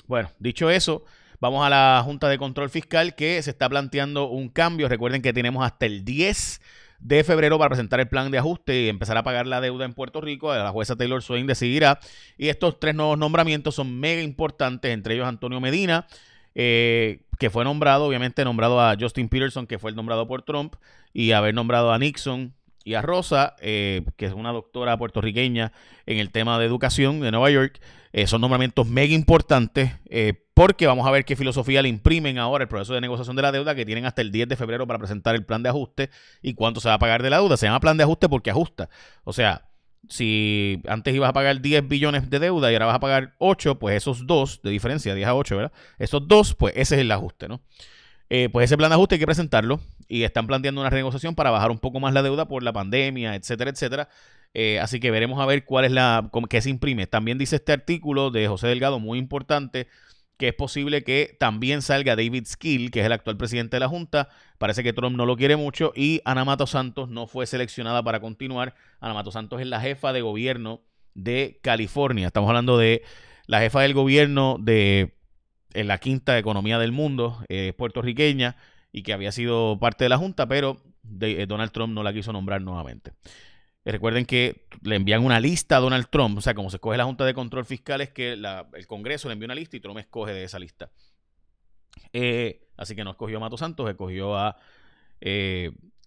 bueno, 0.07 0.31
dicho 0.39 0.71
eso, 0.71 1.05
vamos 1.39 1.65
a 1.65 1.69
la 1.69 2.01
Junta 2.03 2.27
de 2.29 2.39
Control 2.39 2.71
Fiscal 2.71 3.13
que 3.13 3.41
se 3.43 3.51
está 3.51 3.69
planteando 3.69 4.27
un 4.27 4.49
cambio. 4.49 4.89
Recuerden 4.89 5.21
que 5.21 5.33
tenemos 5.33 5.63
hasta 5.63 5.85
el 5.85 6.03
10 6.03 6.61
de 6.99 7.23
febrero 7.23 7.57
para 7.57 7.69
presentar 7.69 7.99
el 7.99 8.07
plan 8.07 8.29
de 8.31 8.37
ajuste 8.37 8.81
y 8.81 8.89
empezar 8.89 9.17
a 9.17 9.23
pagar 9.23 9.47
la 9.47 9.61
deuda 9.61 9.85
en 9.85 9.93
Puerto 9.93 10.21
Rico. 10.21 10.53
La 10.53 10.71
jueza 10.71 10.95
Taylor 10.95 11.21
Swain 11.21 11.47
decidirá. 11.47 11.99
Y 12.37 12.49
estos 12.49 12.79
tres 12.79 12.95
nuevos 12.95 13.17
nombramientos 13.17 13.75
son 13.75 13.99
mega 13.99 14.21
importantes, 14.21 14.91
entre 14.91 15.15
ellos 15.15 15.27
Antonio 15.27 15.59
Medina, 15.59 16.07
eh, 16.55 17.21
que 17.37 17.49
fue 17.49 17.63
nombrado, 17.63 18.05
obviamente 18.05 18.43
nombrado 18.43 18.81
a 18.81 18.95
Justin 18.99 19.29
Peterson, 19.29 19.65
que 19.65 19.79
fue 19.79 19.91
el 19.91 19.95
nombrado 19.95 20.27
por 20.27 20.41
Trump, 20.41 20.75
y 21.13 21.31
haber 21.31 21.53
nombrado 21.53 21.91
a 21.91 21.97
Nixon 21.97 22.53
a 22.95 23.01
Rosa, 23.01 23.55
eh, 23.61 24.03
que 24.17 24.25
es 24.25 24.33
una 24.33 24.51
doctora 24.51 24.97
puertorriqueña 24.97 25.71
en 26.05 26.17
el 26.17 26.31
tema 26.31 26.57
de 26.59 26.65
educación 26.65 27.19
de 27.19 27.31
Nueva 27.31 27.49
York. 27.49 27.79
Eh, 28.11 28.27
son 28.27 28.41
nombramientos 28.41 28.87
mega 28.87 29.13
importantes 29.13 29.91
eh, 30.09 30.33
porque 30.55 30.87
vamos 30.87 31.05
a 31.07 31.11
ver 31.11 31.25
qué 31.25 31.35
filosofía 31.35 31.81
le 31.81 31.89
imprimen 31.89 32.39
ahora 32.39 32.63
el 32.63 32.67
proceso 32.67 32.93
de 32.93 33.01
negociación 33.01 33.35
de 33.35 33.43
la 33.43 33.51
deuda 33.51 33.75
que 33.75 33.85
tienen 33.85 34.05
hasta 34.05 34.21
el 34.21 34.31
10 34.31 34.49
de 34.49 34.55
febrero 34.55 34.87
para 34.87 34.97
presentar 34.97 35.35
el 35.35 35.45
plan 35.45 35.61
de 35.61 35.69
ajuste 35.69 36.09
y 36.41 36.55
cuánto 36.55 36.81
se 36.81 36.89
va 36.89 36.95
a 36.95 36.99
pagar 36.99 37.21
de 37.21 37.29
la 37.29 37.37
deuda. 37.37 37.55
Se 37.55 37.67
llama 37.67 37.79
plan 37.79 37.97
de 37.97 38.03
ajuste 38.03 38.27
porque 38.27 38.49
ajusta. 38.49 38.89
O 39.23 39.31
sea, 39.31 39.69
si 40.07 40.81
antes 40.87 41.13
ibas 41.13 41.29
a 41.29 41.33
pagar 41.33 41.61
10 41.61 41.87
billones 41.87 42.29
de 42.29 42.39
deuda 42.39 42.71
y 42.71 42.75
ahora 42.75 42.87
vas 42.87 42.95
a 42.95 42.99
pagar 42.99 43.35
8, 43.37 43.77
pues 43.77 43.97
esos 43.97 44.25
dos, 44.25 44.61
de 44.63 44.71
diferencia, 44.71 45.13
10 45.13 45.27
a 45.27 45.35
8, 45.35 45.55
¿verdad? 45.55 45.71
Esos 45.97 46.27
dos, 46.27 46.55
pues 46.55 46.73
ese 46.75 46.95
es 46.95 47.01
el 47.01 47.11
ajuste, 47.11 47.47
¿no? 47.47 47.61
Eh, 48.29 48.49
pues 48.51 48.65
ese 48.65 48.77
plan 48.77 48.89
de 48.89 48.95
ajuste 48.95 49.15
hay 49.15 49.19
que 49.19 49.25
presentarlo 49.25 49.79
y 50.07 50.23
están 50.23 50.45
planteando 50.45 50.81
una 50.81 50.89
renegociación 50.89 51.35
para 51.35 51.49
bajar 51.49 51.71
un 51.71 51.79
poco 51.79 51.99
más 51.99 52.13
la 52.13 52.21
deuda 52.21 52.47
por 52.47 52.61
la 52.63 52.73
pandemia, 52.73 53.35
etcétera, 53.35 53.71
etcétera. 53.71 54.09
Eh, 54.53 54.79
así 54.79 54.99
que 54.99 55.11
veremos 55.11 55.39
a 55.39 55.45
ver 55.45 55.65
cuál 55.65 55.85
es 55.85 55.91
la 55.91 56.29
que 56.49 56.61
se 56.61 56.69
imprime. 56.69 57.07
También 57.07 57.37
dice 57.37 57.57
este 57.57 57.71
artículo 57.71 58.31
de 58.31 58.47
José 58.47 58.67
Delgado, 58.67 58.99
muy 58.99 59.19
importante, 59.19 59.87
que 60.37 60.49
es 60.49 60.53
posible 60.53 61.03
que 61.03 61.35
también 61.39 61.81
salga 61.81 62.15
David 62.15 62.45
Skill, 62.45 62.91
que 62.91 63.01
es 63.01 63.05
el 63.05 63.11
actual 63.11 63.37
presidente 63.37 63.75
de 63.75 63.81
la 63.81 63.89
Junta. 63.89 64.29
Parece 64.57 64.83
que 64.83 64.93
Trump 64.93 65.17
no 65.17 65.25
lo 65.25 65.35
quiere 65.35 65.55
mucho 65.55 65.91
y 65.95 66.21
Ana 66.23 66.45
Mato 66.45 66.65
Santos 66.65 67.09
no 67.09 67.27
fue 67.27 67.45
seleccionada 67.45 68.03
para 68.03 68.19
continuar. 68.19 68.75
Ana 68.99 69.15
Mato 69.15 69.31
Santos 69.31 69.59
es 69.59 69.67
la 69.67 69.81
jefa 69.81 70.13
de 70.13 70.21
gobierno 70.21 70.81
de 71.13 71.59
California. 71.61 72.27
Estamos 72.27 72.47
hablando 72.47 72.77
de 72.77 73.03
la 73.47 73.59
jefa 73.59 73.81
del 73.81 73.93
gobierno 73.93 74.57
de 74.59 75.18
en 75.73 75.87
la 75.87 75.97
quinta 75.99 76.37
economía 76.37 76.79
del 76.79 76.91
mundo, 76.91 77.43
eh, 77.49 77.73
puertorriqueña, 77.77 78.55
y 78.91 79.03
que 79.03 79.13
había 79.13 79.31
sido 79.31 79.77
parte 79.79 80.05
de 80.05 80.09
la 80.09 80.17
Junta, 80.17 80.47
pero 80.47 80.81
eh, 81.21 81.45
Donald 81.47 81.71
Trump 81.71 81.93
no 81.93 82.03
la 82.03 82.13
quiso 82.13 82.33
nombrar 82.33 82.61
nuevamente. 82.61 83.13
recuerden 83.85 84.25
que 84.25 84.67
le 84.83 84.95
envían 84.95 85.23
una 85.23 85.39
lista 85.39 85.77
a 85.77 85.79
Donald 85.79 86.07
Trump, 86.09 86.37
o 86.37 86.41
sea, 86.41 86.53
como 86.53 86.69
se 86.69 86.77
escoge 86.77 86.97
la 86.97 87.05
Junta 87.05 87.25
de 87.25 87.33
Control 87.33 87.65
Fiscal, 87.65 88.01
es 88.01 88.09
que 88.09 88.33
el 88.33 88.87
Congreso 88.87 89.27
le 89.27 89.33
envía 89.33 89.47
una 89.47 89.55
lista 89.55 89.77
y 89.77 89.79
Trump 89.79 89.99
escoge 89.99 90.33
de 90.33 90.43
esa 90.43 90.59
lista. 90.59 90.91
Eh, 92.13 92.67
así 92.77 92.95
que 92.95 93.03
no 93.03 93.11
escogió 93.11 93.37
a 93.37 93.39
Mato 93.41 93.57
Santos, 93.57 93.89
escogió 93.89 94.35
a, 94.35 94.57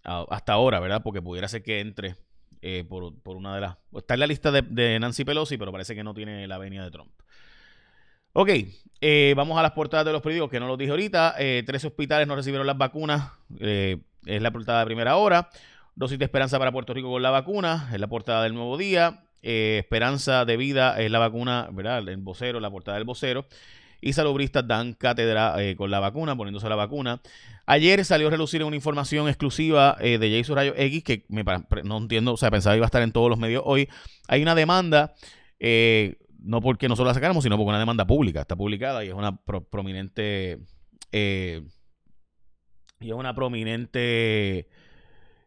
hasta 0.04 0.52
ahora, 0.52 0.80
¿verdad? 0.80 1.02
Porque 1.02 1.22
pudiera 1.22 1.48
ser 1.48 1.62
que 1.62 1.80
entre 1.80 2.16
por, 2.88 3.36
una 3.36 3.54
de 3.54 3.60
las... 3.60 3.76
Está 3.92 4.14
en 4.14 4.20
la 4.20 4.26
lista 4.26 4.50
de, 4.50 4.62
de, 4.62 4.98
Nancy 4.98 5.24
Pelosi, 5.24 5.56
pero 5.56 5.72
parece 5.72 5.94
que 5.94 6.04
no 6.04 6.14
tiene 6.14 6.46
la 6.46 6.58
venia 6.58 6.82
de 6.82 6.90
Trump. 6.90 7.12
Ok, 8.34 8.48
eh, 9.02 9.34
vamos 9.36 9.58
a 9.58 9.62
las 9.62 9.72
portadas 9.72 10.06
de 10.06 10.12
los 10.12 10.22
periódicos, 10.22 10.50
que 10.50 10.58
no 10.58 10.66
lo 10.66 10.78
dije 10.78 10.90
ahorita. 10.90 11.34
Eh, 11.38 11.64
tres 11.66 11.84
hospitales 11.84 12.26
no 12.26 12.34
recibieron 12.34 12.66
las 12.66 12.78
vacunas. 12.78 13.30
Eh, 13.60 13.98
es 14.24 14.40
la 14.40 14.50
portada 14.50 14.80
de 14.80 14.86
primera 14.86 15.16
hora. 15.16 15.50
Dosis 15.96 16.18
de 16.18 16.24
esperanza 16.24 16.58
para 16.58 16.72
Puerto 16.72 16.94
Rico 16.94 17.10
con 17.10 17.20
la 17.20 17.30
vacuna. 17.30 17.90
Es 17.92 18.00
la 18.00 18.06
portada 18.06 18.42
del 18.42 18.54
nuevo 18.54 18.78
día. 18.78 19.24
esperanza 19.42 20.46
de 20.46 20.56
vida 20.56 20.98
es 20.98 21.10
la 21.10 21.18
vacuna, 21.18 21.68
¿verdad? 21.72 22.08
El 22.08 22.16
vocero, 22.18 22.58
la 22.58 22.70
portada 22.70 22.96
del 22.96 23.04
vocero. 23.04 23.44
Y 24.00 24.14
salubristas 24.14 24.66
dan 24.66 24.94
cátedra 24.94 25.56
con 25.76 25.90
la 25.90 26.00
vacuna, 26.00 26.34
poniéndose 26.34 26.70
la 26.70 26.76
vacuna. 26.76 27.20
Ayer 27.66 28.02
salió 28.06 28.28
a 28.28 28.30
relucir 28.30 28.64
una 28.64 28.76
información 28.76 29.28
exclusiva 29.28 29.96
de 30.00 30.36
Jason 30.38 30.56
Rayo 30.56 30.72
X, 30.74 31.04
que 31.04 31.24
me, 31.28 31.44
no 31.84 31.98
entiendo, 31.98 32.32
o 32.32 32.36
sea, 32.36 32.50
pensaba 32.50 32.74
que 32.74 32.78
iba 32.78 32.86
a 32.86 32.92
estar 32.92 33.02
en 33.02 33.12
todos 33.12 33.28
los 33.28 33.38
medios 33.38 33.62
hoy. 33.66 33.88
Hay 34.26 34.42
una 34.42 34.54
demanda 34.54 35.14
no 36.44 36.60
porque 36.60 36.88
nosotros 36.88 37.10
la 37.10 37.14
sacáramos, 37.14 37.44
sino 37.44 37.56
porque 37.56 37.70
una 37.70 37.78
demanda 37.78 38.06
pública 38.06 38.40
está 38.40 38.56
publicada 38.56 39.04
y 39.04 39.08
es 39.08 39.14
una 39.14 39.36
prominente 39.70 40.60
eh, 41.12 41.62
y 43.00 43.08
es 43.08 43.14
una 43.14 43.34
prominente 43.34 44.68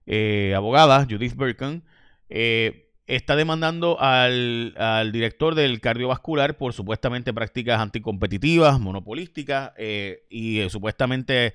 eh, 0.05 0.53
abogada, 0.55 1.05
Judith 1.09 1.35
Birkin, 1.35 1.83
eh, 2.29 2.91
está 3.07 3.35
demandando 3.35 3.99
al, 3.99 4.75
al, 4.77 5.11
director 5.11 5.55
del 5.55 5.79
cardiovascular 5.79 6.57
por 6.57 6.73
supuestamente 6.73 7.33
prácticas 7.33 7.79
anticompetitivas, 7.79 8.79
monopolísticas 8.79 9.71
y 10.29 10.67
supuestamente 10.69 11.53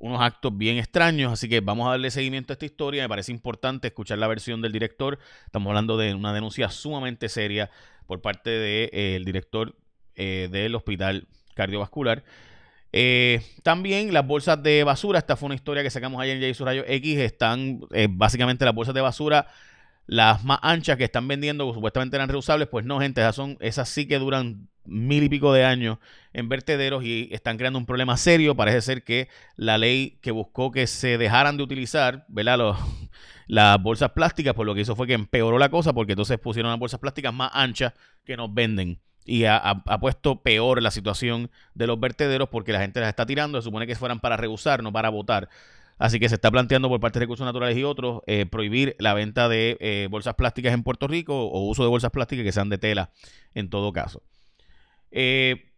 unos 0.00 0.20
actos 0.20 0.56
bien 0.56 0.78
extraños, 0.78 1.32
así 1.32 1.48
que 1.48 1.60
vamos 1.60 1.86
a 1.86 1.90
darle 1.90 2.10
seguimiento 2.10 2.52
a 2.52 2.54
esta 2.54 2.64
historia. 2.64 3.02
Me 3.02 3.08
parece 3.08 3.32
importante 3.32 3.88
escuchar 3.88 4.18
la 4.18 4.26
versión 4.26 4.62
del 4.62 4.72
director. 4.72 5.18
Estamos 5.44 5.68
hablando 5.68 5.96
de 5.96 6.14
una 6.14 6.32
denuncia 6.32 6.70
sumamente 6.70 7.28
seria 7.28 7.70
por 8.10 8.20
parte 8.20 8.50
del 8.50 8.90
de, 8.90 9.14
eh, 9.16 9.22
director 9.24 9.76
eh, 10.16 10.48
del 10.50 10.74
hospital 10.74 11.28
cardiovascular. 11.54 12.24
Eh, 12.92 13.40
también 13.62 14.12
las 14.12 14.26
bolsas 14.26 14.60
de 14.60 14.82
basura, 14.82 15.20
esta 15.20 15.36
fue 15.36 15.46
una 15.46 15.54
historia 15.54 15.84
que 15.84 15.90
sacamos 15.90 16.20
ayer 16.20 16.36
en 16.36 16.50
Jason 16.50 16.66
Rayo 16.66 16.82
X, 16.88 17.18
están 17.18 17.82
básicamente 18.10 18.64
las 18.64 18.74
bolsas 18.74 18.96
de 18.96 19.00
basura 19.00 19.46
las 20.10 20.42
más 20.42 20.58
anchas 20.62 20.96
que 20.96 21.04
están 21.04 21.28
vendiendo, 21.28 21.68
que 21.68 21.74
supuestamente 21.74 22.16
eran 22.16 22.28
reusables, 22.28 22.66
pues 22.66 22.84
no, 22.84 22.98
gente, 22.98 23.20
esas, 23.20 23.36
son, 23.36 23.56
esas 23.60 23.88
sí 23.88 24.08
que 24.08 24.18
duran 24.18 24.68
mil 24.84 25.22
y 25.22 25.28
pico 25.28 25.52
de 25.52 25.64
años 25.64 25.98
en 26.32 26.48
vertederos 26.48 27.04
y 27.04 27.28
están 27.30 27.56
creando 27.58 27.78
un 27.78 27.86
problema 27.86 28.16
serio. 28.16 28.56
Parece 28.56 28.80
ser 28.80 29.04
que 29.04 29.28
la 29.54 29.78
ley 29.78 30.18
que 30.20 30.32
buscó 30.32 30.72
que 30.72 30.88
se 30.88 31.16
dejaran 31.16 31.56
de 31.56 31.62
utilizar, 31.62 32.24
¿verdad? 32.26 32.74
Las 33.50 33.82
bolsas 33.82 34.12
plásticas, 34.12 34.54
pues 34.54 34.64
lo 34.64 34.76
que 34.76 34.82
hizo 34.82 34.94
fue 34.94 35.08
que 35.08 35.12
empeoró 35.12 35.58
la 35.58 35.70
cosa 35.70 35.92
porque 35.92 36.12
entonces 36.12 36.38
pusieron 36.38 36.70
las 36.70 36.78
bolsas 36.78 37.00
plásticas 37.00 37.34
más 37.34 37.50
anchas 37.52 37.94
que 38.24 38.36
nos 38.36 38.54
venden. 38.54 39.00
Y 39.26 39.44
ha, 39.44 39.82
puesto 40.00 40.40
peor 40.40 40.80
la 40.80 40.92
situación 40.92 41.50
de 41.74 41.88
los 41.88 41.98
vertederos 41.98 42.48
porque 42.48 42.72
la 42.72 42.78
gente 42.78 43.00
las 43.00 43.08
está 43.08 43.26
tirando. 43.26 43.60
Se 43.60 43.64
supone 43.64 43.88
que 43.88 43.96
fueran 43.96 44.20
para 44.20 44.36
reusar, 44.36 44.84
no 44.84 44.92
para 44.92 45.08
votar. 45.08 45.48
Así 45.98 46.20
que 46.20 46.28
se 46.28 46.36
está 46.36 46.48
planteando 46.50 46.88
por 46.88 47.00
parte 47.00 47.18
de 47.18 47.24
Recursos 47.24 47.44
Naturales 47.44 47.76
y 47.76 47.82
otros 47.82 48.22
eh, 48.28 48.46
prohibir 48.46 48.94
la 49.00 49.14
venta 49.14 49.48
de 49.48 49.76
eh, 49.80 50.06
bolsas 50.08 50.34
plásticas 50.36 50.72
en 50.72 50.84
Puerto 50.84 51.08
Rico 51.08 51.48
o 51.48 51.68
uso 51.68 51.82
de 51.82 51.88
bolsas 51.88 52.12
plásticas 52.12 52.44
que 52.44 52.52
sean 52.52 52.68
de 52.68 52.78
tela 52.78 53.10
en 53.54 53.68
todo 53.68 53.92
caso. 53.92 54.22
Eh, 55.10 55.69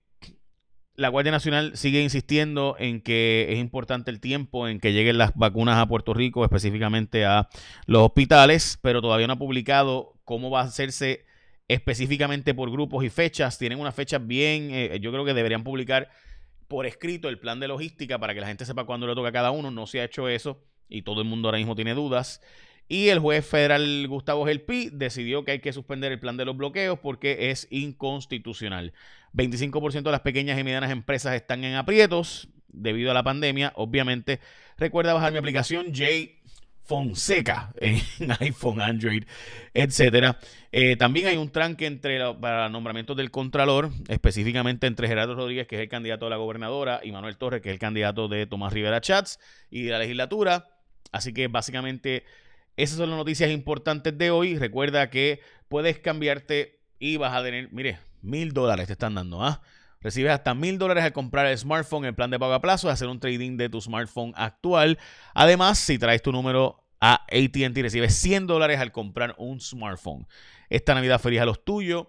la 0.94 1.08
Guardia 1.08 1.32
Nacional 1.32 1.76
sigue 1.76 2.02
insistiendo 2.02 2.76
en 2.78 3.00
que 3.00 3.46
es 3.50 3.58
importante 3.58 4.10
el 4.10 4.20
tiempo 4.20 4.68
en 4.68 4.78
que 4.78 4.92
lleguen 4.92 5.18
las 5.18 5.34
vacunas 5.34 5.78
a 5.78 5.86
Puerto 5.86 6.12
Rico, 6.12 6.44
específicamente 6.44 7.24
a 7.24 7.48
los 7.86 8.02
hospitales, 8.02 8.78
pero 8.82 9.00
todavía 9.00 9.26
no 9.26 9.34
ha 9.34 9.38
publicado 9.38 10.14
cómo 10.24 10.50
va 10.50 10.60
a 10.60 10.64
hacerse 10.64 11.24
específicamente 11.68 12.54
por 12.54 12.70
grupos 12.70 13.04
y 13.04 13.10
fechas. 13.10 13.58
Tienen 13.58 13.80
unas 13.80 13.94
fechas 13.94 14.26
bien, 14.26 14.70
eh, 14.72 14.98
yo 15.00 15.12
creo 15.12 15.24
que 15.24 15.34
deberían 15.34 15.64
publicar 15.64 16.10
por 16.68 16.86
escrito 16.86 17.28
el 17.28 17.38
plan 17.38 17.60
de 17.60 17.68
logística 17.68 18.18
para 18.18 18.34
que 18.34 18.40
la 18.40 18.46
gente 18.46 18.64
sepa 18.64 18.84
cuándo 18.84 19.06
le 19.06 19.14
toca 19.14 19.28
a 19.28 19.32
cada 19.32 19.50
uno. 19.50 19.70
No 19.70 19.86
se 19.86 20.00
ha 20.00 20.04
hecho 20.04 20.28
eso 20.28 20.62
y 20.88 21.02
todo 21.02 21.22
el 21.22 21.28
mundo 21.28 21.48
ahora 21.48 21.58
mismo 21.58 21.74
tiene 21.74 21.94
dudas. 21.94 22.42
Y 22.92 23.08
el 23.08 23.20
juez 23.20 23.46
federal 23.46 24.06
Gustavo 24.06 24.44
Gelpi 24.44 24.90
decidió 24.92 25.46
que 25.46 25.52
hay 25.52 25.60
que 25.60 25.72
suspender 25.72 26.12
el 26.12 26.20
plan 26.20 26.36
de 26.36 26.44
los 26.44 26.54
bloqueos 26.54 26.98
porque 26.98 27.48
es 27.50 27.66
inconstitucional. 27.70 28.92
25% 29.32 30.02
de 30.02 30.10
las 30.10 30.20
pequeñas 30.20 30.60
y 30.60 30.62
medianas 30.62 30.90
empresas 30.90 31.34
están 31.34 31.64
en 31.64 31.76
aprietos 31.76 32.50
debido 32.68 33.10
a 33.10 33.14
la 33.14 33.22
pandemia. 33.22 33.72
Obviamente, 33.76 34.40
recuerda 34.76 35.14
bajar 35.14 35.32
mi 35.32 35.38
aplicación 35.38 35.86
J 35.86 36.04
Fonseca 36.82 37.72
en 37.80 37.98
iPhone, 38.40 38.82
Android, 38.82 39.24
etcétera. 39.72 40.38
Eh, 40.70 40.96
también 40.96 41.28
hay 41.28 41.38
un 41.38 41.48
tranque 41.48 41.86
entre 41.86 42.18
para 42.34 42.68
nombramientos 42.68 43.16
del 43.16 43.30
Contralor, 43.30 43.88
específicamente 44.08 44.86
entre 44.86 45.08
Gerardo 45.08 45.34
Rodríguez, 45.34 45.66
que 45.66 45.76
es 45.76 45.80
el 45.80 45.88
candidato 45.88 46.26
a 46.26 46.28
la 46.28 46.36
gobernadora, 46.36 47.00
y 47.02 47.10
Manuel 47.10 47.38
Torres, 47.38 47.62
que 47.62 47.70
es 47.70 47.72
el 47.72 47.78
candidato 47.78 48.28
de 48.28 48.46
Tomás 48.46 48.70
Rivera 48.70 49.00
Chats 49.00 49.40
y 49.70 49.84
de 49.84 49.92
la 49.92 49.98
legislatura. 49.98 50.68
Así 51.10 51.32
que 51.32 51.48
básicamente 51.48 52.24
esas 52.76 52.98
son 52.98 53.10
las 53.10 53.18
noticias 53.18 53.50
importantes 53.50 54.16
de 54.16 54.30
hoy. 54.30 54.58
Recuerda 54.58 55.10
que 55.10 55.40
puedes 55.68 55.98
cambiarte 55.98 56.80
y 56.98 57.16
vas 57.16 57.34
a 57.34 57.42
tener, 57.42 57.72
mire, 57.72 57.98
mil 58.20 58.52
dólares 58.52 58.86
te 58.86 58.92
están 58.92 59.14
dando, 59.14 59.42
¿ah? 59.42 59.62
Recibes 60.00 60.32
hasta 60.32 60.54
mil 60.54 60.78
dólares 60.78 61.04
al 61.04 61.12
comprar 61.12 61.46
el 61.46 61.56
smartphone, 61.56 62.04
el 62.04 62.14
plan 62.14 62.30
de 62.30 62.38
pago 62.38 62.54
a 62.54 62.60
plazo, 62.60 62.90
hacer 62.90 63.08
un 63.08 63.20
trading 63.20 63.56
de 63.56 63.68
tu 63.68 63.80
smartphone 63.80 64.32
actual. 64.36 64.98
Además, 65.32 65.78
si 65.78 65.98
traes 65.98 66.22
tu 66.22 66.32
número 66.32 66.84
a 67.00 67.24
ATT, 67.30 67.76
recibes 67.76 68.14
100 68.14 68.48
dólares 68.48 68.80
al 68.80 68.90
comprar 68.90 69.36
un 69.38 69.60
smartphone. 69.60 70.26
Esta 70.70 70.94
Navidad 70.94 71.20
feliz 71.20 71.40
a 71.40 71.46
los 71.46 71.64
tuyos. 71.64 72.08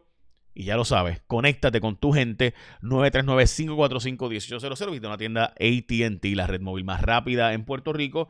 Y 0.56 0.66
ya 0.66 0.76
lo 0.76 0.86
sabes, 0.86 1.20
conéctate 1.26 1.82
con 1.82 1.98
tu 1.98 2.14
gente 2.14 2.54
939-545-1800. 2.84 4.88
Visita 4.88 5.08
una 5.08 5.18
tienda 5.18 5.56
ATT, 5.60 6.24
la 6.36 6.46
red 6.46 6.62
móvil 6.62 6.84
más 6.84 7.02
rápida 7.02 7.54
en 7.54 7.66
Puerto 7.66 7.92
Rico. 7.92 8.30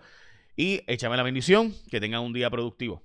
Y 0.56 0.82
échame 0.88 1.18
la 1.18 1.24
bendición. 1.24 1.74
Que 1.90 2.00
tengan 2.00 2.22
un 2.22 2.34
día 2.34 2.50
productivo. 2.50 3.04